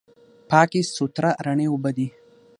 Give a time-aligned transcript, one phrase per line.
[0.49, 2.07] پاکې، سوتره، رڼې اوبه دي.